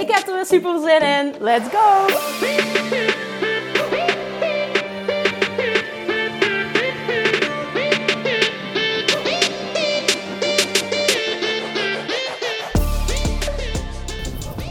[0.00, 1.34] Ik heb er weer super zin in.
[1.40, 2.06] Let's go!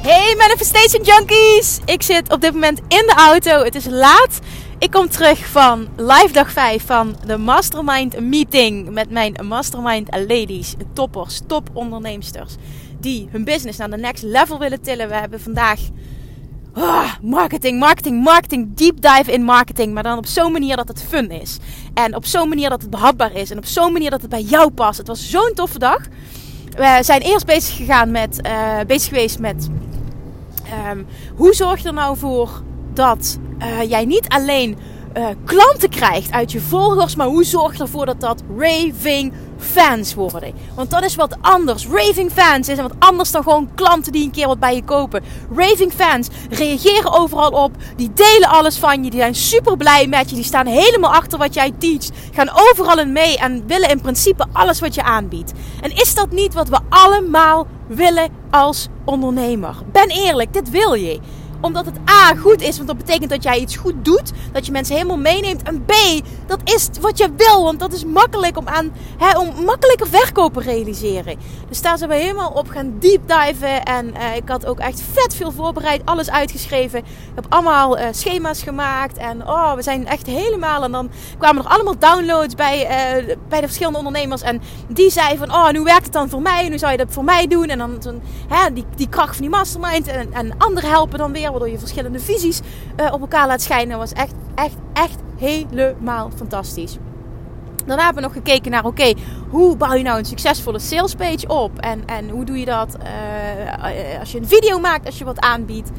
[0.02, 1.80] Hey Manifestation Junkies!
[1.86, 3.64] Ik zit op dit moment in de auto.
[3.64, 4.40] Het is laat.
[4.80, 10.74] Ik kom terug van live dag 5 van de Mastermind Meeting met mijn Mastermind Ladies,
[10.94, 12.56] toppers, toponderneemsters
[13.06, 15.08] die hun business naar de next level willen tillen.
[15.08, 15.80] We hebben vandaag
[16.76, 21.02] oh, marketing, marketing, marketing, deep dive in marketing, maar dan op zo'n manier dat het
[21.02, 21.58] fun is.
[21.94, 24.42] En op zo'n manier dat het behapbaar is en op zo'n manier dat het bij
[24.42, 24.98] jou past.
[24.98, 26.02] Het was zo'n toffe dag.
[26.78, 29.70] We zijn eerst bezig gegaan met, uh, bezig geweest met
[30.90, 34.78] um, hoe zorg je er nou voor dat uh, jij niet alleen
[35.18, 39.34] uh, klanten krijgt uit je volgers, maar hoe zorg je ervoor dat dat raving
[39.66, 40.54] fans worden?
[40.76, 41.88] Want dat is wat anders.
[41.88, 45.24] Raving fans is wat anders dan gewoon klanten die een keer wat bij je kopen.
[45.56, 50.30] Raving fans reageren overal op, die delen alles van je, die zijn super blij met
[50.30, 54.02] je, die staan helemaal achter wat jij teacht, gaan overal in mee en willen in
[54.02, 55.52] principe alles wat je aanbiedt.
[55.82, 59.76] En is dat niet wat we allemaal willen als ondernemer?
[59.92, 61.20] Ben eerlijk, dit wil je
[61.62, 64.32] omdat het A goed is, want dat betekent dat jij iets goed doet.
[64.52, 65.64] Dat je mensen helemaal meeneemt.
[65.64, 65.94] En B,
[66.48, 70.62] dat is wat je wil, want dat is makkelijk om aan hè, om makkelijker verkopen
[70.62, 71.38] realiseren.
[71.70, 73.84] Dus daar zijn we helemaal op gaan deep diven.
[73.84, 77.00] En uh, ik had ook echt vet veel voorbereid, alles uitgeschreven.
[77.00, 79.18] Ik heb allemaal uh, schema's gemaakt.
[79.18, 80.84] En oh, we zijn echt helemaal.
[80.84, 84.42] En dan kwamen er allemaal downloads bij, uh, bij de verschillende ondernemers.
[84.42, 86.70] En die zeiden van, oh, nu werkt het dan voor mij.
[86.70, 87.68] Nu zou je dat voor mij doen.
[87.68, 90.08] En dan, dan hè, die, die kracht van die mastermind.
[90.08, 92.60] En, en anderen helpen dan weer waardoor je verschillende visies
[93.00, 93.98] uh, op elkaar laat schijnen.
[93.98, 96.98] was echt, echt, echt helemaal fantastisch.
[97.86, 99.14] Daarna hebben we nog gekeken naar, oké,
[99.50, 101.80] hoe bouw je nou een succesvolle salespage op?
[101.80, 105.40] En, en hoe doe je dat uh, als je een video maakt, als je wat
[105.40, 105.92] aanbiedt?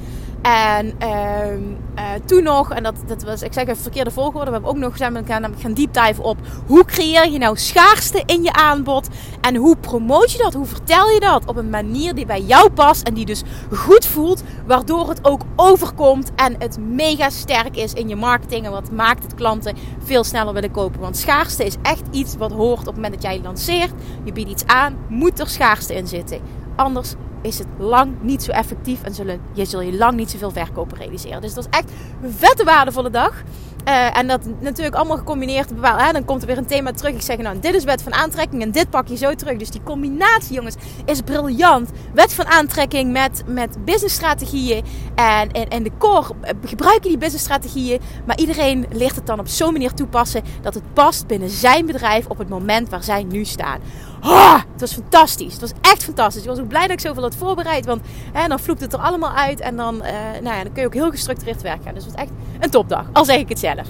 [0.43, 1.53] En uh,
[1.97, 4.77] uh, toen nog, en dat, dat was, ik zeg even verkeerde volgorde, we hebben ook
[4.77, 6.39] nog samen gaan, gaan deep dive op.
[6.67, 9.09] Hoe creëer je nou schaarste in je aanbod?
[9.41, 11.47] En hoe promoot je dat, hoe vertel je dat?
[11.47, 13.43] Op een manier die bij jou past en die dus
[13.73, 18.71] goed voelt, waardoor het ook overkomt en het mega sterk is in je marketing en
[18.71, 21.01] wat maakt het klanten veel sneller willen kopen.
[21.01, 23.93] Want schaarste is echt iets wat hoort op het moment dat jij lanceert,
[24.25, 26.41] je biedt iets aan, moet er schaarste in zitten.
[26.77, 27.15] Anders
[27.47, 30.99] is het lang niet zo effectief en zullen, je zul je lang niet zoveel verkopen
[30.99, 31.41] realiseren.
[31.41, 31.91] Dus dat is echt
[32.23, 33.43] een vette waardevolle dag.
[33.89, 35.71] Uh, en dat natuurlijk allemaal gecombineerd.
[35.81, 37.15] Hè, dan komt er weer een thema terug.
[37.15, 39.57] Ik zeg nou, dit is wet van aantrekking en dit pak je zo terug.
[39.57, 40.75] Dus die combinatie, jongens,
[41.05, 41.91] is briljant.
[42.15, 44.85] Wet van aantrekking met, met businessstrategieën.
[45.15, 48.01] En, en, en de core eh, gebruiken die businessstrategieën.
[48.25, 52.27] Maar iedereen leert het dan op zo'n manier toepassen dat het past binnen zijn bedrijf
[52.27, 53.81] op het moment waar zij nu staan.
[54.23, 55.53] Oh, het was fantastisch.
[55.53, 56.43] Het was echt fantastisch.
[56.43, 57.87] Ik was ook blij dat ik zoveel had voorbereid.
[57.87, 58.01] Want
[58.33, 59.61] hè, dan vloept het er allemaal uit.
[59.61, 60.03] En dan, uh,
[60.43, 61.95] nou ja, dan kun je ook heel gestructureerd werken.
[61.95, 63.07] Dus het was echt een topdag.
[63.13, 63.87] Al zeg ik het zelf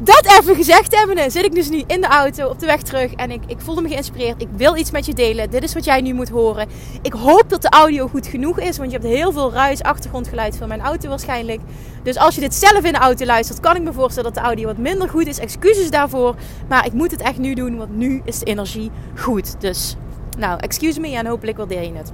[0.00, 3.14] dat even gezegd hebben, zit ik dus nu in de auto op de weg terug.
[3.14, 4.42] En ik, ik voelde me geïnspireerd.
[4.42, 5.50] Ik wil iets met je delen.
[5.50, 6.68] Dit is wat jij nu moet horen.
[7.02, 8.78] Ik hoop dat de audio goed genoeg is.
[8.78, 11.60] Want je hebt heel veel ruis, achtergrondgeluid van mijn auto waarschijnlijk.
[12.02, 14.48] Dus als je dit zelf in de auto luistert, kan ik me voorstellen dat de
[14.48, 15.38] audio wat minder goed is.
[15.38, 16.34] Excuses daarvoor.
[16.68, 19.60] Maar ik moet het echt nu doen, want nu is de energie goed.
[19.60, 19.96] Dus,
[20.38, 22.12] nou, excuse me en hopelijk waardeer je het.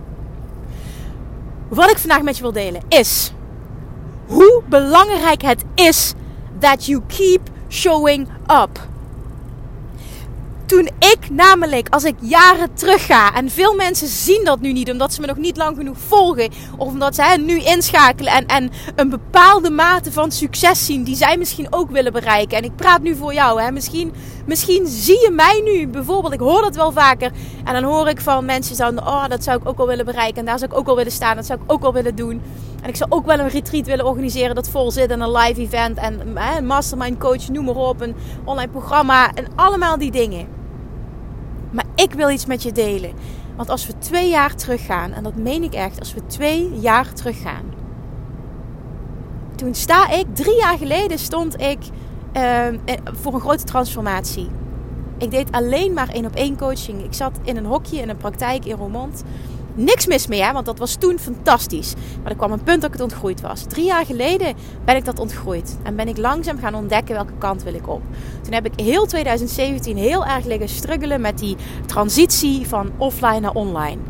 [1.68, 3.32] Wat ik vandaag met je wil delen is
[4.26, 6.14] hoe belangrijk het is
[6.58, 8.29] that you keep showing
[8.62, 8.87] up.
[10.67, 14.91] Toen ik namelijk, als ik jaren terug ga, en veel mensen zien dat nu niet,
[14.91, 18.71] omdat ze me nog niet lang genoeg volgen, of omdat zij nu inschakelen en, en
[18.97, 22.56] een bepaalde mate van succes zien die zij misschien ook willen bereiken.
[22.56, 23.71] En ik praat nu voor jou, hè.
[23.71, 24.12] Misschien,
[24.47, 27.31] misschien zie je mij nu, bijvoorbeeld, ik hoor dat wel vaker,
[27.65, 30.37] en dan hoor ik van mensen dan, oh, dat zou ik ook wel willen bereiken,
[30.37, 32.43] en daar zou ik ook wel willen staan, dat zou ik ook wel willen doen.
[32.84, 35.60] En ik zou ook wel een retreat willen organiseren dat vol zit en een live
[35.60, 38.14] event en een mastermind coach, noem maar op, een
[38.44, 40.46] online programma en allemaal die dingen.
[41.70, 43.12] Maar ik wil iets met je delen.
[43.56, 47.12] Want als we twee jaar teruggaan, en dat meen ik echt, als we twee jaar
[47.12, 47.64] teruggaan.
[49.54, 51.78] Toen sta ik, drie jaar geleden stond ik
[52.37, 52.66] uh,
[53.04, 54.48] voor een grote transformatie.
[55.19, 57.04] Ik deed alleen maar één op één coaching.
[57.04, 59.25] Ik zat in een hokje in een praktijk in Roermond.
[59.76, 61.94] Niks mis mee, hè, want dat was toen fantastisch.
[62.23, 63.65] Maar er kwam een punt dat ik het ontgroeid was.
[63.69, 64.55] Drie jaar geleden
[64.85, 65.79] ben ik dat ontgroeid.
[65.82, 68.03] En ben ik langzaam gaan ontdekken welke kant wil ik op.
[68.43, 71.56] Toen heb ik heel 2017 heel erg liggen struggelen met die
[71.87, 74.00] transitie van offline naar online.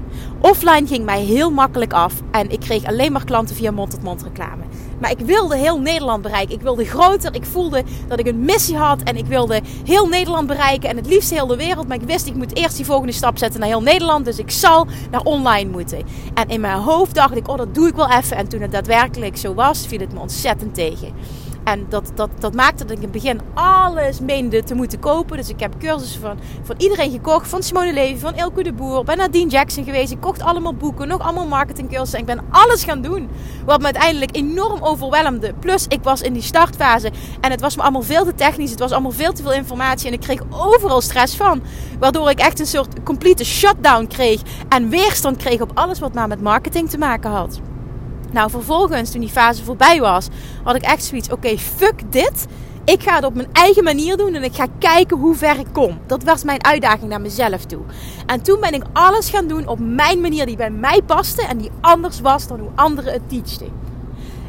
[0.40, 2.14] Offline ging mij heel makkelijk af.
[2.30, 4.62] En ik kreeg alleen maar klanten via mond-tot-mond reclame.
[5.04, 6.54] Maar ik wilde heel Nederland bereiken.
[6.54, 7.34] Ik wilde groter.
[7.34, 9.02] Ik voelde dat ik een missie had.
[9.02, 10.88] En ik wilde heel Nederland bereiken.
[10.88, 11.88] En het liefst heel de wereld.
[11.88, 14.24] Maar ik wist, ik moet eerst die volgende stap zetten naar heel Nederland.
[14.24, 16.02] Dus ik zal naar online moeten.
[16.34, 18.36] En in mijn hoofd dacht ik, oh dat doe ik wel even.
[18.36, 21.12] En toen het daadwerkelijk zo was, viel het me ontzettend tegen.
[21.64, 25.36] En dat, dat, dat maakte dat ik in het begin alles meende te moeten kopen.
[25.36, 27.48] Dus ik heb cursussen van, van iedereen gekocht.
[27.48, 29.04] Van Simone Levy, van Elke de Boer.
[29.04, 30.12] Ben Dean Jackson geweest.
[30.12, 31.08] Ik kocht allemaal boeken.
[31.08, 32.18] Nog allemaal marketingcursussen.
[32.18, 33.28] Ik ben alles gaan doen.
[33.64, 35.54] Wat me uiteindelijk enorm overweldigde.
[35.60, 37.10] Plus ik was in die startfase.
[37.40, 38.70] En het was me allemaal veel te technisch.
[38.70, 40.06] Het was allemaal veel te veel informatie.
[40.06, 41.62] En ik kreeg overal stress van.
[41.98, 44.40] Waardoor ik echt een soort complete shutdown kreeg.
[44.68, 47.60] En weerstand kreeg op alles wat maar met marketing te maken had.
[48.34, 50.28] Nou, vervolgens, toen die fase voorbij was,
[50.62, 52.46] had ik echt zoiets: oké, fuck dit.
[52.84, 55.66] Ik ga het op mijn eigen manier doen en ik ga kijken hoe ver ik
[55.72, 55.98] kom.
[56.06, 57.80] Dat was mijn uitdaging naar mezelf toe.
[58.26, 61.58] En toen ben ik alles gaan doen op mijn manier die bij mij paste en
[61.58, 63.72] die anders was dan hoe anderen het teachten.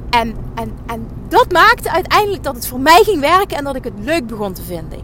[0.10, 3.84] En, en, en dat maakte uiteindelijk dat het voor mij ging werken en dat ik
[3.84, 5.00] het leuk begon te vinden.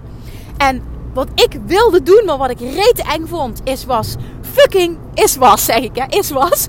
[0.58, 0.82] En
[1.14, 5.66] wat ik wilde doen, maar wat ik reet eng vond, is was fucking, is was
[5.66, 6.68] zeg ik hè, is was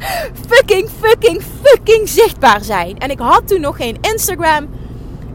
[0.48, 2.98] fucking, fucking, fucking zichtbaar zijn.
[2.98, 4.68] En ik had toen nog geen Instagram.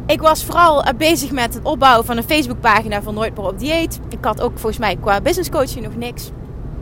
[0.06, 3.59] Ik was vooral eh, bezig met het opbouwen van een Facebookpagina van Nooit meer op
[3.59, 4.00] dieet.
[4.09, 6.30] Ik had ook volgens mij qua business coaching nog niks.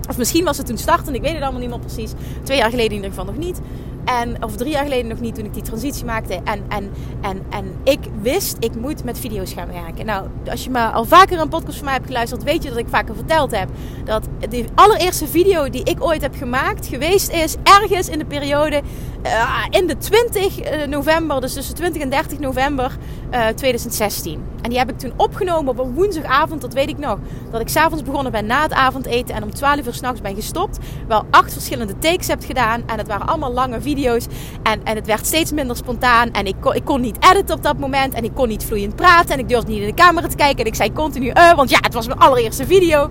[0.09, 2.11] Of misschien was het toen startend, ik weet het allemaal niet meer precies.
[2.43, 3.61] Twee jaar geleden in ieder geval nog niet.
[4.05, 6.33] En, of drie jaar geleden nog niet toen ik die transitie maakte.
[6.33, 6.91] En, en,
[7.21, 10.05] en, en ik wist, ik moet met video's gaan werken.
[10.05, 12.77] Nou, als je me al vaker een podcast van mij hebt geluisterd, weet je dat
[12.77, 13.69] ik vaker verteld heb.
[14.03, 18.81] Dat de allereerste video die ik ooit heb gemaakt geweest is ergens in de periode
[19.25, 22.97] uh, in de 20 eh, november, dus tussen 20 en 30 november
[23.33, 24.43] uh, eh, 2016.
[24.61, 27.17] En die heb ik toen opgenomen op een woensdagavond, dat weet ik nog.
[27.51, 30.77] Dat ik s'avonds begonnen ben na het avondeten en om 12 uur s'nachts ben gestopt.
[31.07, 34.25] Wel acht verschillende takes heb gedaan en het waren allemaal lange video's.
[34.63, 37.63] En, en het werd steeds minder spontaan en ik kon, ik kon niet editen op
[37.63, 40.27] dat moment en ik kon niet vloeiend praten en ik durfde niet in de camera
[40.27, 40.59] te kijken.
[40.59, 43.09] En ik zei continu, want ja, het was mijn allereerste video.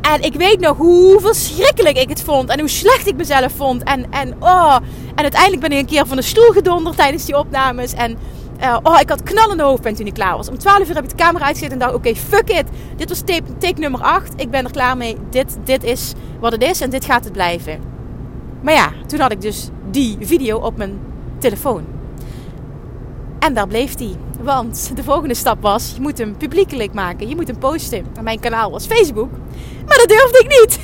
[0.00, 2.48] En ik weet nog hoe verschrikkelijk ik het vond.
[2.48, 3.82] En hoe slecht ik mezelf vond.
[3.82, 4.76] En, en, oh.
[5.14, 7.92] en uiteindelijk ben ik een keer van de stoel gedonderd tijdens die opnames.
[7.92, 8.18] En
[8.60, 10.48] uh, oh, ik had knallende hoofdpijn toen ik klaar was.
[10.48, 12.64] Om 12 uur heb ik de camera uitgezet en dacht: oké, fuck it.
[12.96, 14.32] Dit was take, take nummer 8.
[14.36, 15.16] Ik ben er klaar mee.
[15.30, 17.80] Dit, dit is wat het is en dit gaat het blijven.
[18.62, 21.00] Maar ja, toen had ik dus die video op mijn
[21.38, 21.84] telefoon.
[23.38, 24.16] En daar bleef die.
[24.40, 27.28] Want de volgende stap was: je moet hem publiekelijk maken.
[27.28, 28.06] Je moet hem posten.
[28.16, 29.30] En mijn kanaal was Facebook.
[29.88, 30.78] Maar dat durfde ik niet.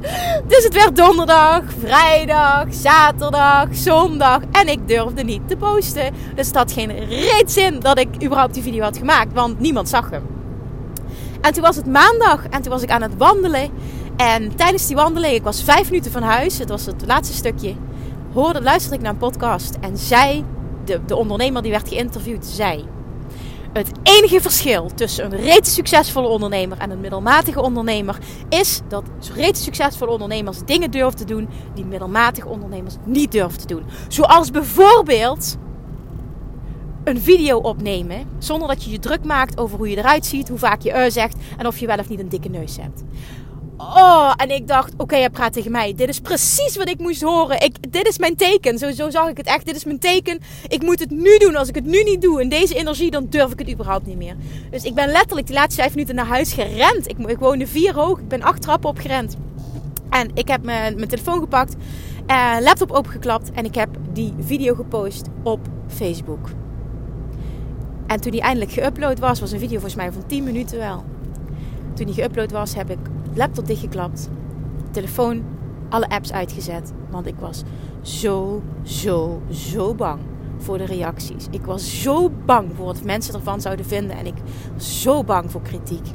[0.52, 4.40] dus het werd donderdag, vrijdag, zaterdag, zondag.
[4.52, 6.14] En ik durfde niet te posten.
[6.34, 9.32] Dus het had geen reet zin dat ik überhaupt die video had gemaakt.
[9.32, 10.22] Want niemand zag hem.
[11.40, 12.46] En toen was het maandag.
[12.50, 13.70] En toen was ik aan het wandelen.
[14.16, 16.58] En tijdens die wandeling, ik was vijf minuten van huis.
[16.58, 17.74] Het was het laatste stukje.
[18.32, 19.76] Hoorde, luisterde ik naar een podcast.
[19.80, 20.44] En zij,
[20.84, 22.84] de, de ondernemer die werd geïnterviewd, zei...
[23.72, 29.64] Het enige verschil tussen een reeds succesvolle ondernemer en een middelmatige ondernemer is dat reeds
[29.64, 33.84] succesvolle ondernemers dingen durven te doen die middelmatige ondernemers niet durven te doen.
[34.08, 35.56] Zoals bijvoorbeeld
[37.04, 40.58] een video opnemen zonder dat je je druk maakt over hoe je eruit ziet, hoe
[40.58, 43.04] vaak je uh zegt en of je wel of niet een dikke neus hebt.
[43.80, 45.94] Oh, en ik dacht, oké, okay, hij praat tegen mij.
[45.94, 47.62] Dit is precies wat ik moest horen.
[47.62, 48.78] Ik, dit is mijn teken.
[48.78, 49.66] Zo, zo zag ik het echt.
[49.66, 50.40] Dit is mijn teken.
[50.68, 51.56] Ik moet het nu doen.
[51.56, 54.16] Als ik het nu niet doe in deze energie, dan durf ik het überhaupt niet
[54.16, 54.36] meer.
[54.70, 57.08] Dus ik ben letterlijk die laatste vijf minuten naar huis gerend.
[57.08, 58.18] Ik, ik woonde vier hoog.
[58.18, 59.36] Ik ben acht trappen opgerend.
[60.10, 61.74] En ik heb mijn, mijn telefoon gepakt,
[62.26, 66.48] uh, laptop opgeklapt en ik heb die video gepost op Facebook.
[68.06, 71.04] En toen die eindelijk geüpload was, was een video volgens mij van 10 minuten wel.
[71.94, 72.98] Toen die geüpload was, heb ik
[73.38, 74.28] laptop dichtgeklapt,
[74.90, 75.42] telefoon,
[75.88, 76.92] alle apps uitgezet.
[77.10, 77.62] Want ik was
[78.02, 80.20] zo, zo, zo bang
[80.58, 81.46] voor de reacties.
[81.50, 84.16] Ik was zo bang voor wat mensen ervan zouden vinden.
[84.16, 84.34] En ik
[84.74, 86.06] was zo bang voor kritiek.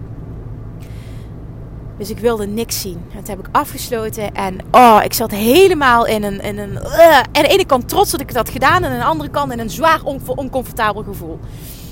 [1.98, 3.02] Dus ik wilde niks zien.
[3.16, 4.34] Dat heb ik afgesloten.
[4.34, 6.42] En oh, ik zat helemaal in een.
[6.42, 8.84] In een uh, aan de ene kant trots dat ik het had gedaan.
[8.84, 11.40] En aan de andere kant in een zwaar oncomfortabel gevoel.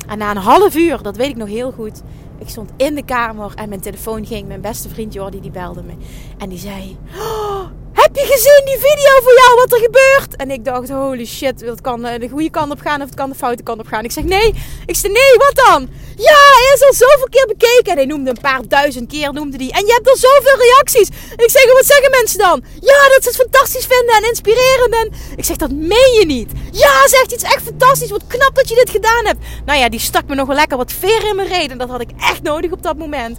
[0.08, 2.02] En na een half uur, dat weet ik nog heel goed,
[2.40, 4.48] ik stond in de kamer en mijn telefoon ging.
[4.48, 5.94] Mijn beste vriend Jordi die belde me.
[6.38, 6.98] En die zei...
[7.18, 7.66] Oh,
[8.02, 10.36] heb je gezien die video voor jou wat er gebeurt?
[10.36, 13.30] En ik dacht, holy shit, het kan de goede kant op gaan of het kan
[13.30, 14.04] de foute kant op gaan.
[14.04, 14.54] Ik zeg, nee.
[14.86, 15.90] Ik zeg, nee, wat dan?
[16.16, 17.92] Ja, hij is al zoveel keer bekeken.
[17.92, 19.72] En hij noemde een paar duizend keer, noemde die.
[19.72, 21.08] En je hebt al zoveel reacties.
[21.36, 22.64] ik zeg, wat zeggen mensen dan?
[22.80, 24.94] Ja, dat ze het fantastisch vinden en inspirerend.
[24.94, 26.52] En ik zeg, dat meen je niet.
[26.72, 28.10] Ja, zegt is echt fantastisch.
[28.10, 29.40] Wat knap dat je dit gedaan hebt.
[29.66, 31.78] Nou ja, die stak me nog wel lekker wat veer in mijn reden.
[31.78, 33.38] Dat had ik echt nodig op dat moment.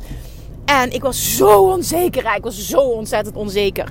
[0.65, 2.35] En ik was zo onzeker.
[2.37, 3.89] Ik was zo ontzettend onzeker.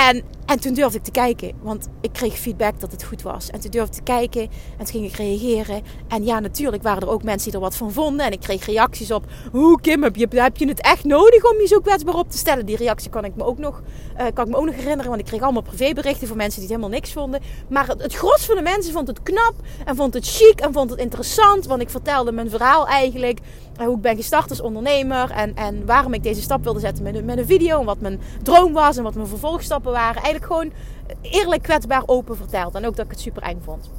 [0.00, 3.50] En, en toen durfde ik te kijken, want ik kreeg feedback dat het goed was.
[3.50, 5.82] En toen durfde ik te kijken en toen ging ik reageren.
[6.08, 8.26] En ja, natuurlijk waren er ook mensen die er wat van vonden.
[8.26, 11.60] En ik kreeg reacties op, hoe Kim, heb je, heb je het echt nodig om
[11.60, 12.66] je zo kwetsbaar op te stellen?
[12.66, 15.20] Die reactie kan ik me ook nog, uh, kan ik me ook nog herinneren, want
[15.20, 17.40] ik kreeg allemaal privéberichten van mensen die het helemaal niks vonden.
[17.68, 19.54] Maar het, gros van de mensen vond het knap
[19.84, 21.66] en vond het chic en vond het interessant.
[21.66, 23.40] Want ik vertelde mijn verhaal eigenlijk
[23.86, 25.30] hoe ik ben gestart als ondernemer.
[25.30, 27.80] En, en waarom ik deze stap wilde zetten met, met een video.
[27.80, 30.22] En wat mijn droom was en wat mijn vervolgstappen waren.
[30.22, 30.72] Eigenlijk gewoon
[31.20, 32.74] eerlijk, kwetsbaar, open verteld.
[32.74, 33.90] En ook dat ik het super eng vond.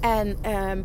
[0.00, 0.28] En
[0.68, 0.84] um,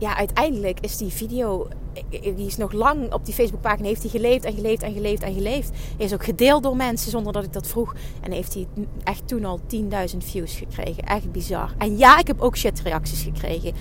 [0.00, 1.68] ja, uiteindelijk is die video,
[2.10, 5.34] die is nog lang op die Facebookpagina, heeft hij geleefd en geleefd en geleefd en
[5.34, 5.70] geleefd.
[5.96, 7.94] Is ook gedeeld door mensen zonder dat ik dat vroeg.
[8.20, 8.66] En heeft hij
[9.04, 11.04] echt toen al 10.000 views gekregen.
[11.04, 11.74] Echt bizar.
[11.78, 13.72] En ja, ik heb ook shit reacties gekregen.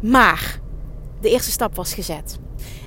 [0.00, 0.60] Maar
[1.20, 2.38] de eerste stap was gezet.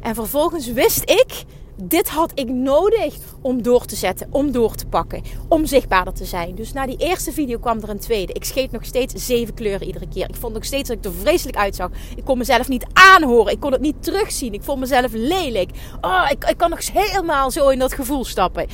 [0.01, 1.43] En vervolgens wist ik,
[1.75, 6.25] dit had ik nodig om door te zetten, om door te pakken, om zichtbaarder te
[6.25, 6.55] zijn.
[6.55, 8.33] Dus na die eerste video kwam er een tweede.
[8.33, 10.29] Ik scheet nog steeds zeven kleuren iedere keer.
[10.29, 11.89] Ik vond nog steeds dat ik er vreselijk uitzag.
[12.15, 13.51] Ik kon mezelf niet aanhoren.
[13.51, 14.53] Ik kon het niet terugzien.
[14.53, 15.71] Ik vond mezelf lelijk.
[16.01, 18.67] Oh, ik, ik kan nog helemaal zo in dat gevoel stappen.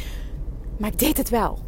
[0.77, 1.60] Maar ik deed het wel.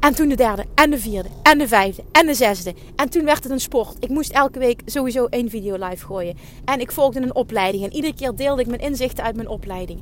[0.00, 2.74] En toen de derde, en de vierde, en de vijfde, en de zesde.
[2.96, 3.96] En toen werd het een sport.
[4.00, 6.36] Ik moest elke week sowieso één video live gooien.
[6.64, 7.84] En ik volgde een opleiding.
[7.84, 10.00] En iedere keer deelde ik mijn inzichten uit mijn opleiding.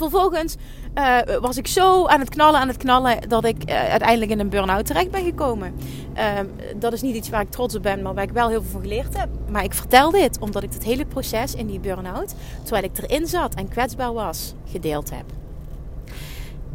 [0.00, 0.56] Vervolgens
[0.94, 4.40] uh, was ik zo aan het knallen, aan het knallen, dat ik uh, uiteindelijk in
[4.40, 5.74] een burn-out terecht ben gekomen.
[6.16, 6.38] Uh,
[6.76, 8.70] dat is niet iets waar ik trots op ben, maar waar ik wel heel veel
[8.70, 9.28] van geleerd heb.
[9.50, 13.26] Maar ik vertel dit omdat ik het hele proces in die burn-out, terwijl ik erin
[13.26, 15.24] zat en kwetsbaar was, gedeeld heb.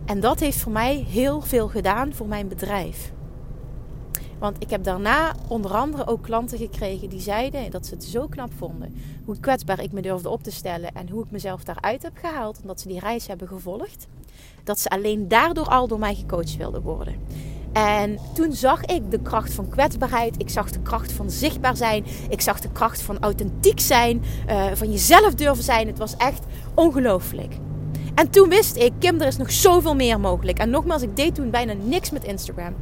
[0.05, 3.11] En dat heeft voor mij heel veel gedaan voor mijn bedrijf.
[4.45, 8.27] Want ik heb daarna onder andere ook klanten gekregen die zeiden dat ze het zo
[8.27, 8.95] knap vonden.
[9.25, 12.59] Hoe kwetsbaar ik me durfde op te stellen en hoe ik mezelf daaruit heb gehaald.
[12.61, 14.07] Omdat ze die reis hebben gevolgd.
[14.63, 17.15] Dat ze alleen daardoor al door mij gecoacht wilden worden.
[17.73, 20.35] En toen zag ik de kracht van kwetsbaarheid.
[20.37, 22.05] Ik zag de kracht van zichtbaar zijn.
[22.29, 24.23] Ik zag de kracht van authentiek zijn.
[24.49, 25.87] Uh, van jezelf durven zijn.
[25.87, 27.57] Het was echt ongelooflijk.
[28.15, 30.57] En toen wist ik, Kim, er is nog zoveel meer mogelijk.
[30.57, 32.75] En nogmaals, ik deed toen bijna niks met Instagram.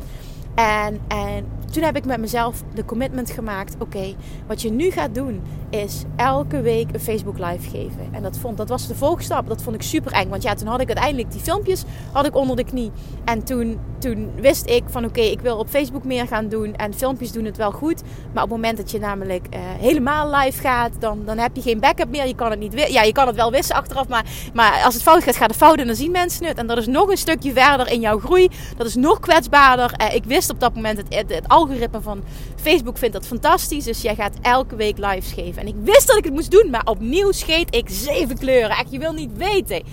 [0.56, 4.16] En, en toen heb ik met mezelf de commitment gemaakt: oké,
[4.48, 8.08] wat je nu gaat doen is elke week een Facebook live geven.
[8.12, 9.48] En dat, vond, dat was de volgstap.
[9.48, 10.30] Dat vond ik super eng.
[10.30, 12.92] Want ja, toen had ik uiteindelijk die filmpjes had ik onder de knie.
[13.26, 16.76] En toen, toen wist ik van oké, ik wil op Facebook meer gaan doen.
[16.76, 18.02] En filmpjes doen het wel goed.
[18.34, 21.62] Maar op het moment dat je namelijk uh, helemaal live gaat, dan, dan heb je
[21.62, 22.28] geen backup meer.
[22.28, 24.08] Je kan het niet Ja, je kan het wel wissen achteraf.
[24.08, 25.78] Maar, maar als het fout gaat, gaat het fout.
[25.78, 26.58] En dan zien mensen het.
[26.58, 28.50] En dat is nog een stukje verder in jouw groei.
[28.78, 29.94] Dat is nog kwetsbaarder.
[30.02, 32.24] Uh, ik wist op dat moment het, het, het algoritme van
[32.56, 33.84] Facebook vindt dat fantastisch.
[33.84, 35.62] Dus jij gaat elke week lives geven.
[35.62, 38.70] En ik wist dat ik het moest doen, maar opnieuw scheet ik zeven kleuren.
[38.70, 39.84] Echt, je wil niet weten.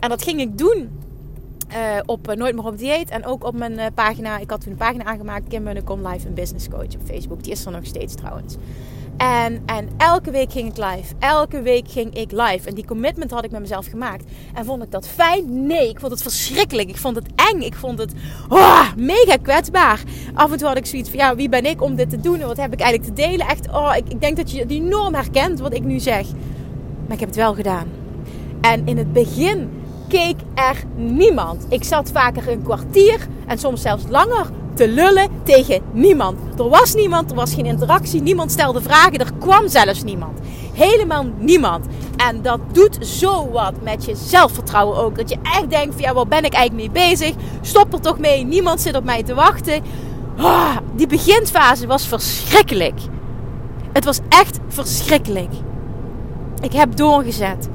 [0.00, 1.02] En dat ging ik doen
[1.72, 1.76] uh,
[2.06, 3.10] op uh, Nooit meer op dieet.
[3.10, 4.38] En ook op mijn uh, pagina.
[4.38, 5.48] Ik had toen een pagina aangemaakt.
[5.48, 7.42] Kim Munnekom Live een Business Coach op Facebook.
[7.42, 8.56] Die is er nog steeds trouwens.
[9.16, 11.14] En, en elke week ging ik live.
[11.18, 12.68] Elke week ging ik live.
[12.68, 14.24] En die commitment had ik met mezelf gemaakt.
[14.54, 15.66] En vond ik dat fijn?
[15.66, 16.88] Nee, ik vond het verschrikkelijk.
[16.88, 17.60] Ik vond het eng.
[17.60, 18.12] Ik vond het
[18.48, 20.02] oh, mega kwetsbaar.
[20.34, 22.40] Af en toe had ik zoiets van, ja, wie ben ik om dit te doen?
[22.40, 23.46] En wat heb ik eigenlijk te delen?
[23.46, 26.26] Echt, oh, ik, ik denk dat je die norm herkent wat ik nu zeg.
[27.06, 27.88] Maar ik heb het wel gedaan.
[28.60, 29.70] En in het begin
[30.08, 31.66] keek er niemand.
[31.68, 36.38] Ik zat vaker een kwartier en soms zelfs langer te lullen tegen niemand.
[36.58, 40.38] Er was niemand, er was geen interactie, niemand stelde vragen, er kwam zelfs niemand.
[40.72, 41.86] Helemaal niemand.
[42.16, 45.16] En dat doet zo wat met je zelfvertrouwen ook.
[45.16, 47.34] Dat je echt denkt van ja, waar ben ik eigenlijk mee bezig?
[47.60, 49.82] Stop er toch mee, niemand zit op mij te wachten.
[50.38, 53.00] Oh, die beginfase was verschrikkelijk.
[53.92, 55.52] Het was echt verschrikkelijk.
[56.60, 57.68] Ik heb doorgezet.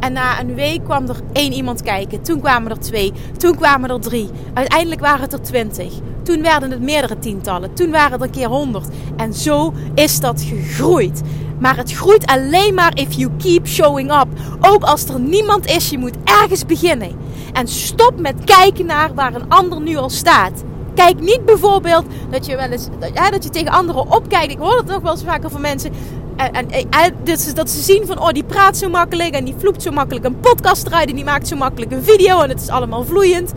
[0.00, 2.22] En na een week kwam er één iemand kijken.
[2.22, 3.12] Toen kwamen er twee.
[3.36, 4.30] Toen kwamen er drie.
[4.54, 5.92] Uiteindelijk waren het er twintig.
[6.22, 7.74] Toen werden het meerdere tientallen.
[7.74, 8.88] Toen waren het er keer honderd.
[9.16, 11.22] En zo is dat gegroeid.
[11.58, 14.26] Maar het groeit alleen maar if you keep showing up.
[14.60, 17.10] Ook als er niemand is, je moet ergens beginnen.
[17.52, 20.64] En stop met kijken naar waar een ander nu al staat.
[20.94, 24.52] Kijk niet bijvoorbeeld dat je wel eens ja, dat je tegen anderen opkijkt.
[24.52, 25.92] Ik hoor het nog wel eens vaker van mensen.
[26.36, 29.54] En, en, en dus dat ze zien van, oh, die praat zo makkelijk en die
[29.58, 32.60] vloept zo makkelijk een podcast eruit en die maakt zo makkelijk een video en het
[32.60, 33.52] is allemaal vloeiend.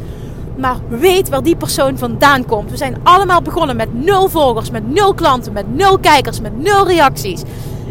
[0.57, 2.71] Maar weet waar die persoon vandaan komt.
[2.71, 6.87] We zijn allemaal begonnen met nul volgers, met nul klanten, met nul kijkers, met nul
[6.87, 7.41] reacties.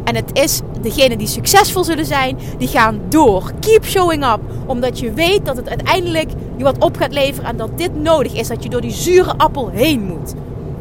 [0.04, 3.50] En het is degene die succesvol zullen zijn, die gaan door.
[3.60, 4.40] Keep showing up.
[4.66, 7.50] Omdat je weet dat het uiteindelijk je wat op gaat leveren.
[7.50, 8.48] En dat dit nodig is.
[8.48, 10.34] Dat je door die zure appel heen moet.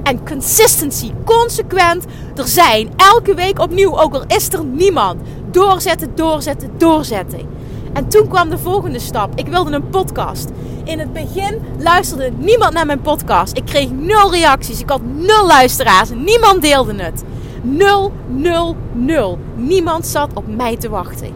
[0.04, 2.90] En consistency, consequent er zijn.
[2.96, 5.22] Elke week opnieuw, ook al is er niemand.
[5.52, 7.40] Doorzetten, doorzetten, doorzetten.
[7.94, 9.32] En toen kwam de volgende stap.
[9.36, 10.50] Ik wilde een podcast.
[10.84, 13.58] In het begin luisterde niemand naar mijn podcast.
[13.58, 14.82] Ik kreeg nul reacties.
[14.82, 16.10] Ik had nul luisteraars.
[16.10, 17.24] Niemand deelde het.
[17.62, 19.40] Nul, nul, nul.
[19.56, 21.32] Niemand zat op mij te wachten.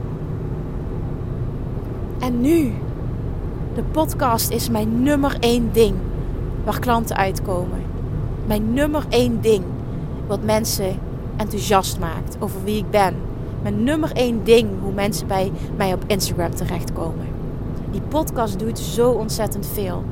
[2.19, 2.73] En nu,
[3.75, 5.95] de podcast is mijn nummer één ding
[6.63, 7.81] waar klanten uitkomen.
[8.45, 9.63] Mijn nummer één ding
[10.27, 10.99] wat mensen
[11.37, 13.15] enthousiast maakt over wie ik ben.
[13.61, 17.36] Mijn nummer één ding hoe mensen bij mij op Instagram terechtkomen.
[17.91, 20.03] Die podcast doet zo ontzettend veel.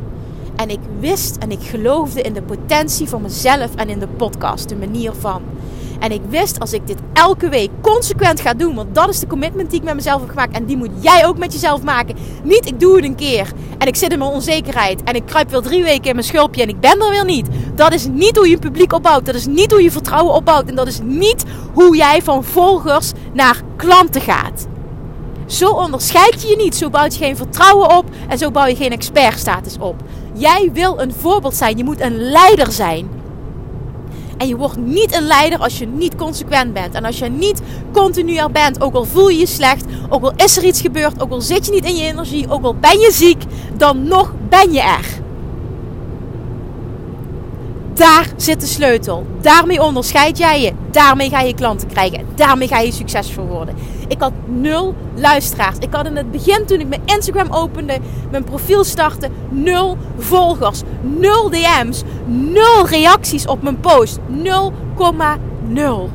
[0.56, 4.70] En ik wist en ik geloofde in de potentie van mezelf en in de podcast,
[4.70, 5.42] de manier van.
[6.00, 9.28] En ik wist als ik dit elke week consequent ga doen, want dat is de
[9.28, 10.56] commitment die ik met mezelf heb gemaakt.
[10.56, 12.16] En die moet jij ook met jezelf maken.
[12.44, 15.50] Niet ik doe het een keer en ik zit in mijn onzekerheid en ik kruip
[15.50, 17.48] wel drie weken in mijn schulpje en ik ben er weer niet.
[17.76, 19.26] Dat is niet hoe je een publiek opbouwt.
[19.26, 20.70] Dat is niet hoe je vertrouwen opbouwt.
[20.70, 24.68] En dat is niet hoe jij van volgers naar klanten gaat.
[25.46, 26.76] Zo onderscheid je je niet.
[26.76, 29.96] Zo bouw je geen vertrouwen op en zo bouw je geen expertstatus op.
[30.34, 31.78] Jij wil een voorbeeld zijn.
[31.78, 33.10] Je moet een leider zijn.
[34.38, 36.94] En je wordt niet een leider als je niet consequent bent.
[36.94, 37.62] En als je niet
[37.94, 41.22] continu er bent, ook al voel je je slecht, ook al is er iets gebeurd,
[41.22, 44.34] ook al zit je niet in je energie, ook al ben je ziek, dan nog
[44.50, 45.24] ben je er.
[47.96, 49.26] Daar zit de sleutel.
[49.42, 50.74] Daarmee onderscheid jij je.
[50.92, 52.26] Daarmee ga je klanten krijgen.
[52.36, 53.76] Daarmee ga je succesvol worden.
[54.08, 55.78] Ik had nul luisteraars.
[55.80, 57.98] Ik had in het begin, toen ik mijn Instagram opende,
[58.32, 64.20] mijn profiel startte, nul volgers, nul DM's, nul reacties op mijn post.
[64.44, 66.10] 0,0.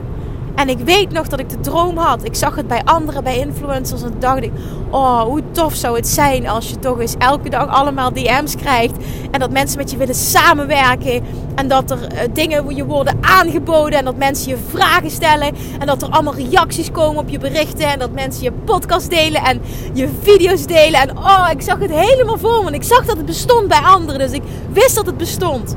[0.54, 2.24] En ik weet nog dat ik de droom had.
[2.24, 4.02] Ik zag het bij anderen, bij influencers.
[4.02, 4.52] En dacht ik,
[4.90, 8.94] oh, hoe tof zou het zijn als je toch eens elke dag allemaal DM's krijgt.
[9.30, 11.22] En dat mensen met je willen samenwerken.
[11.54, 13.98] En dat er uh, dingen je worden aangeboden.
[13.98, 15.54] En dat mensen je vragen stellen.
[15.78, 17.86] En dat er allemaal reacties komen op je berichten.
[17.86, 19.60] En dat mensen je podcast delen en
[19.92, 21.00] je video's delen.
[21.00, 22.70] En oh, ik zag het helemaal voor me.
[22.70, 24.18] Ik zag dat het bestond bij anderen.
[24.18, 25.76] Dus ik wist dat het bestond.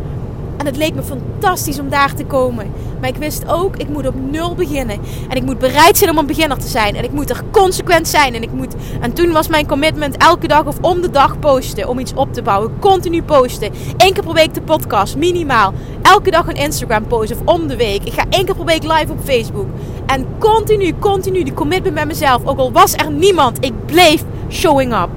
[0.63, 2.71] En het leek me fantastisch om daar te komen.
[2.99, 4.99] Maar ik wist ook, ik moet op nul beginnen.
[5.29, 6.95] En ik moet bereid zijn om een beginner te zijn.
[6.95, 8.35] En ik moet er consequent zijn.
[8.35, 8.75] En, ik moet...
[9.01, 11.89] en toen was mijn commitment elke dag of om de dag posten.
[11.89, 12.79] Om iets op te bouwen.
[12.79, 13.71] Continu posten.
[13.97, 15.73] Eén keer per week de podcast, minimaal.
[16.01, 18.03] Elke dag een Instagram post of om de week.
[18.03, 19.67] Ik ga één keer per week live op Facebook.
[20.05, 22.45] En continu, continu die commitment met mezelf.
[22.45, 25.09] Ook al was er niemand, ik bleef showing up.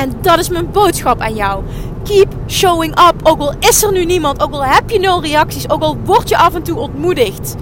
[0.00, 1.62] En dat is mijn boodschap aan jou.
[2.04, 3.14] Keep showing up.
[3.22, 6.28] Ook al is er nu niemand, ook al heb je nul reacties, ook al word
[6.28, 7.54] je af en toe ontmoedigd.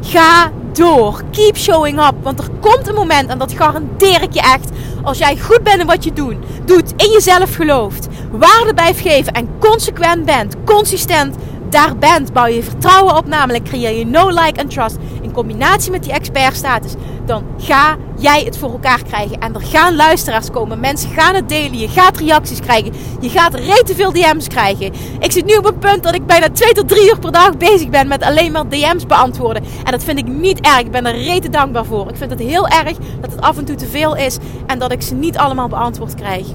[0.00, 1.22] Ga door.
[1.30, 2.14] Keep showing up.
[2.22, 4.70] Want er komt een moment, en dat garandeer ik je echt.
[5.02, 9.32] Als jij goed bent in wat je doet, doet, in jezelf gelooft, waarde blijft geven
[9.32, 11.36] en consequent bent, consistent
[11.72, 15.90] daar bent, bouw je vertrouwen op, namelijk creëer je no like en trust in combinatie
[15.90, 16.92] met die expertstatus,
[17.24, 19.40] dan ga jij het voor elkaar krijgen.
[19.40, 23.54] En er gaan luisteraars komen, mensen gaan het delen, je gaat reacties krijgen, je gaat
[23.54, 24.92] rete veel DM's krijgen.
[25.18, 27.56] Ik zit nu op een punt dat ik bijna 2 tot 3 uur per dag
[27.56, 29.64] bezig ben met alleen maar DM's beantwoorden.
[29.84, 32.08] En dat vind ik niet erg, ik ben er rete dankbaar voor.
[32.08, 34.92] Ik vind het heel erg dat het af en toe te veel is en dat
[34.92, 36.46] ik ze niet allemaal beantwoord krijg.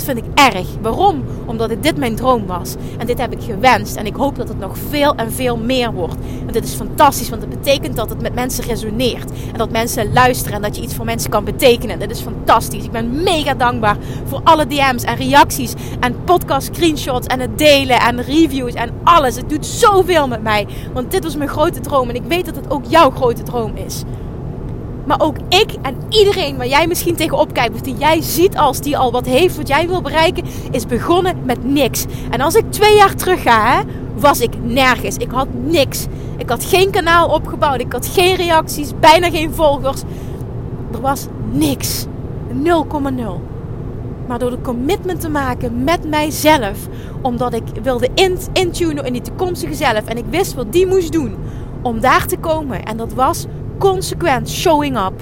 [0.00, 0.66] Dat vind ik erg.
[0.82, 1.24] Waarom?
[1.46, 2.74] Omdat dit mijn droom was.
[2.98, 3.96] En dit heb ik gewenst.
[3.96, 6.16] En ik hoop dat het nog veel en veel meer wordt.
[6.46, 9.30] En dit is fantastisch, want het betekent dat het met mensen resoneert.
[9.52, 11.98] En dat mensen luisteren en dat je iets voor mensen kan betekenen.
[11.98, 12.84] Dit is fantastisch.
[12.84, 15.74] Ik ben mega dankbaar voor alle DM's en reacties.
[16.00, 19.36] En podcast screenshots en het delen en reviews en alles.
[19.36, 20.66] Het doet zoveel met mij.
[20.92, 22.08] Want dit was mijn grote droom.
[22.08, 24.02] En ik weet dat het ook jouw grote droom is.
[25.04, 28.80] Maar ook ik en iedereen waar jij misschien tegenop kijkt, of die jij ziet als
[28.80, 32.04] die al wat heeft wat jij wil bereiken, is begonnen met niks.
[32.30, 33.82] En als ik twee jaar terug ga,
[34.14, 35.16] was ik nergens.
[35.16, 36.06] Ik had niks.
[36.36, 37.80] Ik had geen kanaal opgebouwd.
[37.80, 40.02] Ik had geen reacties, bijna geen volgers.
[40.92, 42.06] Er was niks.
[42.52, 42.70] 0,0.
[44.26, 46.78] Maar door de commitment te maken met mijzelf,
[47.22, 48.08] omdat ik wilde
[48.52, 51.34] intunen in die toekomstige zelf en ik wist wat die moest doen
[51.82, 52.84] om daar te komen.
[52.84, 53.46] En dat was
[53.80, 55.12] consequent showing up.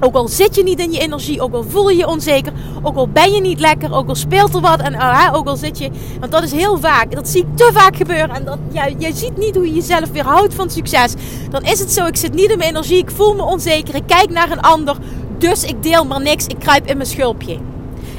[0.00, 2.52] Ook al zit je niet in je energie, ook al voel je je onzeker,
[2.82, 5.00] ook al ben je niet lekker, ook al speelt er wat en
[5.32, 5.90] ook al zit je.
[6.20, 8.30] Want dat is heel vaak, dat zie ik te vaak gebeuren.
[8.30, 11.14] En dat, ja, je ziet niet hoe je jezelf weerhoudt van succes.
[11.50, 14.06] Dan is het zo, ik zit niet in mijn energie, ik voel me onzeker, ik
[14.06, 14.96] kijk naar een ander.
[15.38, 17.58] Dus ik deel maar niks, ik kruip in mijn schulpje.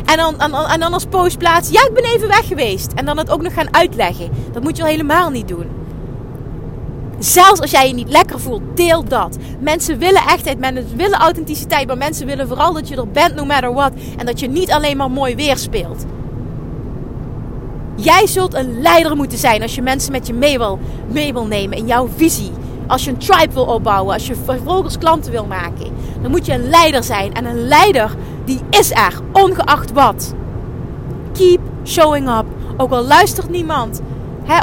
[0.06, 2.92] En dan, en, en dan als post plaatsen, ja ik ben even weg geweest.
[2.94, 4.30] En dan het ook nog gaan uitleggen.
[4.52, 5.85] Dat moet je al helemaal niet doen.
[7.20, 9.38] Zelfs als jij je niet lekker voelt, deel dat.
[9.60, 13.46] Mensen willen echtheid, mensen willen authenticiteit, maar mensen willen vooral dat je er bent no
[13.46, 13.92] matter what.
[14.18, 16.06] En dat je niet alleen maar mooi weerspeelt.
[17.96, 20.80] Jij zult een leider moeten zijn als je mensen met je mee wil,
[21.12, 22.52] mee wil nemen in jouw visie.
[22.88, 26.54] Als je een tribe wil opbouwen, als je vervolgens klanten wil maken, dan moet je
[26.54, 27.34] een leider zijn.
[27.34, 30.34] En een leider, die is er, ongeacht wat.
[31.34, 32.46] Keep showing up.
[32.78, 34.02] Ook al luistert niemand.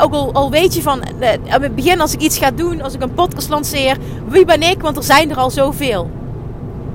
[0.03, 1.03] Ook al, weet je van,
[1.49, 3.97] aan het begin als ik iets ga doen, als ik een podcast lanceer,
[4.29, 4.81] wie ben ik?
[4.81, 6.11] Want er zijn er al zoveel.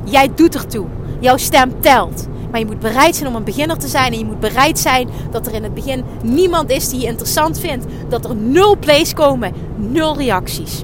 [0.04, 0.86] Jij doet ertoe.
[1.20, 2.28] Jouw stem telt.
[2.52, 4.12] Maar je moet bereid zijn om een beginner te zijn.
[4.12, 7.60] En je moet bereid zijn dat er in het begin niemand is die je interessant
[7.60, 7.86] vindt.
[8.10, 10.84] Dat er nul plays komen, nul reacties.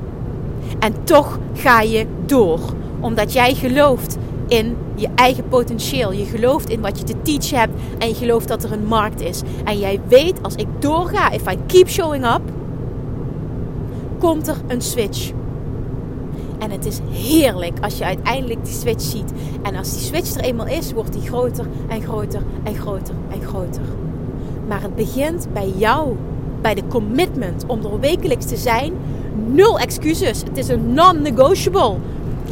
[0.79, 2.59] En toch ga je door.
[2.99, 4.17] Omdat jij gelooft
[4.53, 6.11] in je eigen potentieel.
[6.11, 7.73] Je gelooft in wat je te teachen hebt.
[7.97, 9.41] En je gelooft dat er een markt is.
[9.63, 12.41] En jij weet, als ik doorga, if I keep showing up,
[14.19, 15.31] komt er een switch.
[16.59, 19.31] En het is heerlijk als je uiteindelijk die switch ziet.
[19.61, 23.41] En als die switch er eenmaal is, wordt die groter en groter en groter en
[23.47, 23.83] groter.
[24.67, 26.15] Maar het begint bij jou,
[26.61, 28.93] bij de commitment om er wekelijks te zijn.
[29.45, 30.43] Nul excuses.
[30.43, 31.97] Het is een non-negotiable.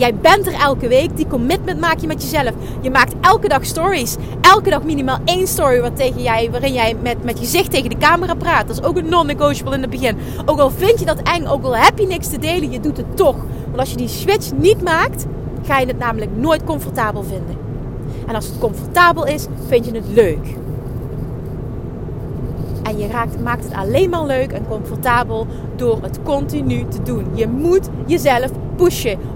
[0.01, 1.17] Jij bent er elke week.
[1.17, 2.51] Die commitment maak je met jezelf.
[2.81, 4.15] Je maakt elke dag stories.
[4.41, 7.89] Elke dag minimaal één story wat tegen jij, waarin jij met, met je gezicht tegen
[7.89, 8.67] de camera praat.
[8.67, 10.17] Dat is ook een non-negotiable in het begin.
[10.45, 12.97] Ook al vind je dat eng, ook al heb je niks te delen, je doet
[12.97, 13.35] het toch.
[13.65, 15.25] Want als je die switch niet maakt,
[15.65, 17.57] ga je het namelijk nooit comfortabel vinden.
[18.27, 20.55] En als het comfortabel is, vind je het leuk.
[22.83, 27.25] En je raakt, maakt het alleen maar leuk en comfortabel door het continu te doen.
[27.33, 28.51] Je moet jezelf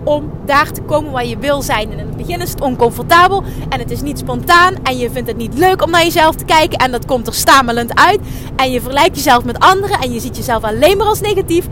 [0.04, 1.92] om daar te komen waar je wil zijn.
[1.92, 5.28] En in het begin is het oncomfortabel en het is niet spontaan en je vindt
[5.28, 8.20] het niet leuk om naar jezelf te kijken en dat komt er stamelend uit.
[8.56, 11.66] En je vergelijkt jezelf met anderen en je ziet jezelf alleen maar als negatief.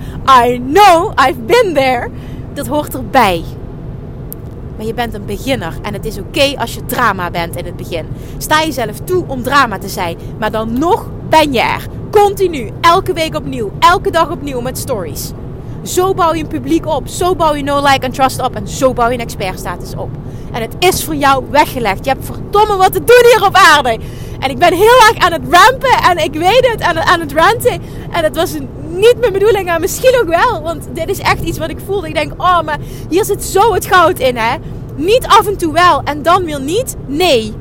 [0.45, 2.09] I know, I've been there.
[2.53, 3.43] Dat hoort erbij.
[4.77, 7.75] Maar je bent een beginner en het is oké als je drama bent in het
[7.75, 8.05] begin.
[8.37, 11.87] Sta jezelf toe om drama te zijn, maar dan nog ben je er.
[12.11, 15.31] Continu, elke week opnieuw, elke dag opnieuw met stories.
[15.83, 17.07] Zo bouw je een publiek op.
[17.07, 18.55] Zo bouw je no like en trust op.
[18.55, 20.09] En zo bouw je een expertstatus op.
[20.51, 22.05] En het is voor jou weggelegd.
[22.05, 23.97] Je hebt verdomme wat te doen hier op aarde.
[24.39, 26.09] En ik ben heel erg aan het rampen.
[26.09, 26.81] En ik weet het.
[26.81, 27.81] Aan, aan het ranten.
[28.11, 28.53] En het was
[28.87, 29.69] niet mijn bedoeling.
[29.69, 30.61] En misschien ook wel.
[30.61, 32.07] Want dit is echt iets wat ik voelde.
[32.07, 32.77] Ik denk, oh, maar
[33.09, 34.57] hier zit zo het goud in, hè.
[34.95, 36.01] Niet af en toe wel.
[36.03, 36.95] En dan weer niet.
[37.05, 37.53] Nee.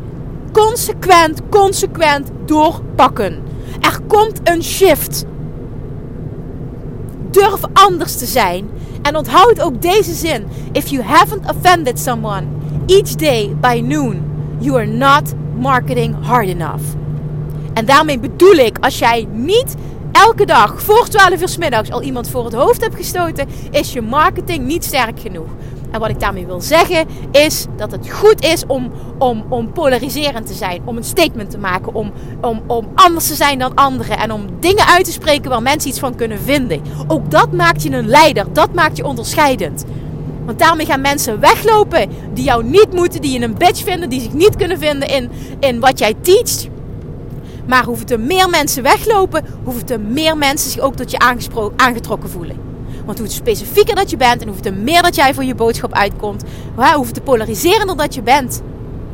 [0.52, 3.42] Consequent, consequent doorpakken.
[3.80, 5.24] Er komt een shift.
[7.32, 8.68] Durf anders te zijn.
[9.02, 10.46] En onthoud ook deze zin.
[10.72, 12.46] If you haven't offended someone
[12.86, 14.22] each day by noon,
[14.58, 16.82] you are not marketing hard enough.
[17.74, 19.74] En daarmee bedoel ik, als jij niet
[20.12, 23.92] elke dag voor 12 uur s middags al iemand voor het hoofd hebt gestoten, is
[23.92, 25.48] je marketing niet sterk genoeg.
[25.92, 30.46] En wat ik daarmee wil zeggen is dat het goed is om, om, om polariserend
[30.46, 30.83] te zijn.
[30.85, 31.94] Om een statement te maken.
[31.94, 34.18] Om, om, om anders te zijn dan anderen.
[34.18, 36.83] En om dingen uit te spreken waar mensen iets van kunnen vinden.
[37.07, 38.52] Ook dat maakt je een leider.
[38.52, 39.85] Dat maakt je onderscheidend.
[40.44, 44.20] Want daarmee gaan mensen weglopen die jou niet moeten, die je een bitch vinden, die
[44.20, 46.68] zich niet kunnen vinden in, in wat jij teacht.
[47.66, 51.18] Maar hoeveel er meer mensen weglopen, hoeveel er meer mensen zich ook tot je
[51.76, 52.71] aangetrokken voelen.
[53.04, 56.42] Want hoe specifieker dat je bent en hoeveel meer dat jij voor je boodschap uitkomt,
[56.74, 58.62] hoeveel te polariserender dat je bent,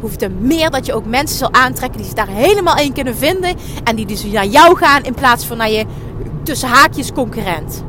[0.01, 3.57] hoeveel meer dat je ook mensen zal aantrekken die zich daar helemaal in kunnen vinden
[3.85, 5.85] en die dus naar jou gaan in plaats van naar je
[6.43, 7.85] tussen haakjes concurrent.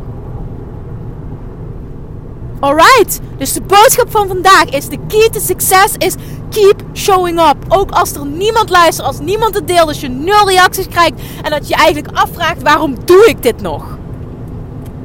[2.60, 6.14] Alright, dus de boodschap van vandaag is: de key to success is
[6.50, 7.56] keep showing up.
[7.68, 11.52] Ook als er niemand luistert, als niemand het deelt, als je nul reacties krijgt en
[11.52, 13.99] dat je eigenlijk afvraagt: waarom doe ik dit nog?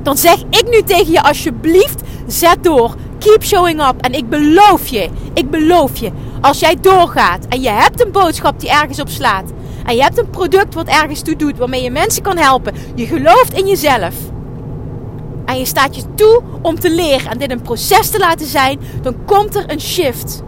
[0.04, 2.94] Dan zeg ik nu tegen je alsjeblieft, zet door.
[3.18, 4.00] Keep showing up.
[4.00, 8.60] En ik beloof je, ik beloof je, als jij doorgaat en je hebt een boodschap
[8.60, 9.52] die ergens op slaat.
[9.84, 12.74] En je hebt een product wat ergens toe doet, waarmee je mensen kan helpen.
[12.94, 14.14] Je gelooft in jezelf.
[15.44, 18.80] En je staat je toe om te leren en dit een proces te laten zijn.
[19.02, 20.42] Dan komt er een shift.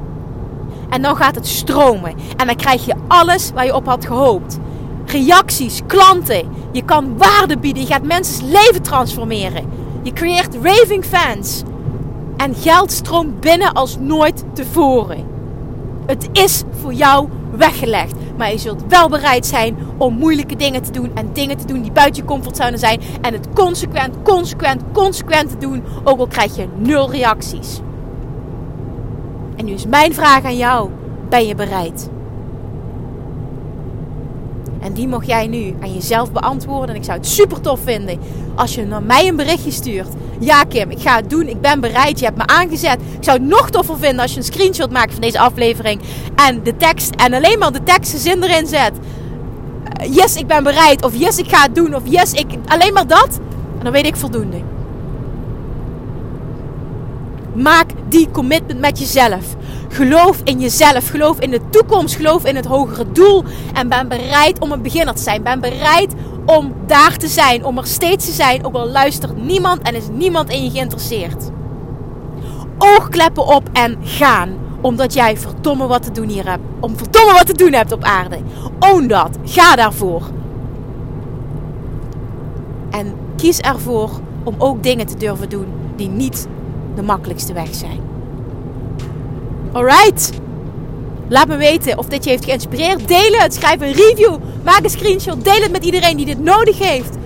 [0.91, 2.15] En dan gaat het stromen.
[2.37, 4.59] En dan krijg je alles waar je op had gehoopt
[5.07, 6.49] reacties, klanten.
[6.77, 7.83] Je kan waarde bieden.
[7.83, 9.65] Je gaat mensen's leven transformeren.
[10.03, 11.63] Je creëert raving fans.
[12.37, 15.25] En geld stroomt binnen als nooit tevoren.
[16.07, 18.15] Het is voor jou weggelegd.
[18.37, 21.11] Maar je zult wel bereid zijn om moeilijke dingen te doen.
[21.15, 23.01] En dingen te doen die buiten je comfortzone zijn.
[23.21, 25.85] En het consequent, consequent, consequent te doen.
[26.05, 27.81] Ook al krijg je nul reacties.
[29.57, 30.91] En nu is mijn vraag aan jou.
[31.29, 32.09] Ben je bereid?
[34.87, 36.89] En die mocht jij nu aan jezelf beantwoorden.
[36.89, 38.19] En ik zou het super tof vinden
[38.55, 40.09] als je naar mij een berichtje stuurt.
[40.41, 41.49] Ja, Kim, ik ga het doen.
[41.49, 42.19] Ik ben bereid.
[42.19, 42.99] Je hebt me aangezet.
[43.01, 46.01] Ik zou het nog toffer vinden als je een screenshot maakt van deze aflevering.
[46.35, 48.93] En de tekst, en alleen maar de tekst zin erin zet.
[49.93, 51.05] Eh, yes, ik ben bereid.
[51.05, 51.95] Of yes, ik ga het doen.
[51.95, 52.47] Of yes, ik.
[52.67, 53.39] Alleen maar dat.
[53.79, 54.57] En dan weet ik voldoende.
[57.53, 59.57] Maak die commitment met jezelf.
[59.89, 61.09] Geloof in jezelf.
[61.09, 62.15] Geloof in de toekomst.
[62.15, 63.45] Geloof in het hogere doel.
[63.73, 65.43] En ben bereid om een beginner te zijn.
[65.43, 66.15] Ben bereid
[66.47, 67.65] om daar te zijn.
[67.65, 68.67] Om er steeds te zijn.
[68.67, 71.51] Ook al luistert niemand en is niemand in je geïnteresseerd.
[72.79, 74.57] Oogkleppen op en gaan.
[74.81, 76.63] Omdat jij verdomme wat te doen hier hebt.
[76.81, 78.39] Om verdomme wat te doen hebt op aarde.
[78.81, 79.39] Own dat.
[79.45, 80.23] Ga daarvoor.
[82.91, 84.11] En kies ervoor
[84.45, 86.49] om ook dingen te durven doen die niet
[86.95, 88.06] de makkelijkste weg zijn.
[89.77, 90.33] Alright.
[91.29, 93.09] Laat me weten of dit je heeft geïnspireerd.
[93.09, 93.55] Deel het.
[93.55, 94.37] Schrijf een review.
[94.65, 95.45] Maak een screenshot.
[95.45, 97.17] Deel het met iedereen die dit nodig heeft.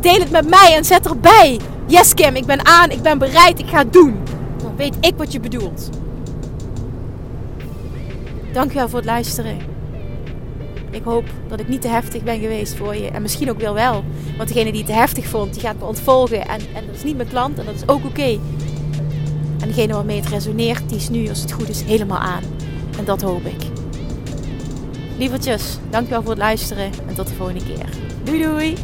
[0.00, 1.60] Deel het met mij en zet erbij.
[1.86, 2.90] Yes Kim, ik ben aan.
[2.90, 3.58] Ik ben bereid.
[3.58, 4.16] Ik ga het doen.
[4.62, 5.90] Dan weet ik wat je bedoelt.
[8.52, 9.56] Dankjewel voor het luisteren.
[10.90, 13.10] Ik hoop dat ik niet te heftig ben geweest voor je.
[13.10, 14.04] En misschien ook wel wel.
[14.36, 16.48] Want degene die het te heftig vond, die gaat me ontvolgen.
[16.48, 18.38] En, en dat is niet mijn klant en dat is ook oké.
[19.74, 22.42] Degene waarmee het resoneert, die is nu, als het goed is, helemaal aan.
[22.98, 23.62] En dat hoop ik.
[25.18, 27.88] Lievertjes, dankjewel voor het luisteren en tot de volgende keer.
[28.24, 28.76] Doei doei!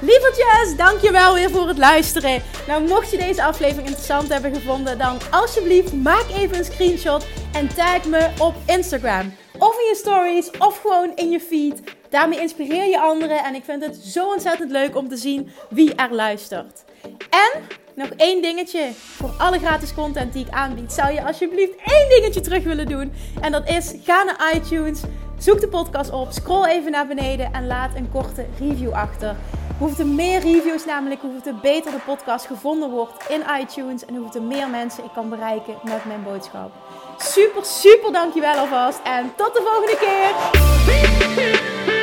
[0.00, 2.42] Lievertjes, dankjewel weer voor het luisteren.
[2.66, 7.74] Nou, mocht je deze aflevering interessant hebben gevonden, dan alsjeblieft maak even een screenshot en
[7.74, 9.34] tag me op Instagram.
[9.58, 11.82] Of in je stories, of gewoon in je feed.
[12.10, 15.94] Daarmee inspireer je anderen en ik vind het zo ontzettend leuk om te zien wie
[15.94, 16.84] er luistert.
[17.30, 17.62] En
[17.94, 18.90] nog één dingetje.
[18.94, 23.12] Voor alle gratis content die ik aanbied, zou je alsjeblieft één dingetje terug willen doen.
[23.40, 25.02] En dat is: ga naar iTunes,
[25.38, 29.36] zoek de podcast op, scroll even naar beneden en laat een korte review achter.
[29.78, 34.68] Hoeveel meer reviews namelijk, hoeveel beter de podcast gevonden wordt in iTunes en hoeveel meer
[34.68, 36.70] mensen ik kan bereiken met mijn boodschap.
[37.18, 41.93] Super, super dankjewel alvast en tot de volgende keer!